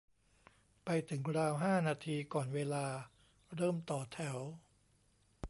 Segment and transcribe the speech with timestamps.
[0.85, 2.85] ไปถึงราวห้านาทีก่อนเวลา
[3.55, 4.37] เริ่มต่อแถว